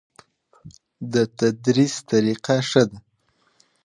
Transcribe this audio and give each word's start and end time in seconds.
د 1.13 1.15
تدریس 1.37 1.95
طریقه 2.09 2.55
ښه 2.69 2.83
ده؟ 2.89 2.97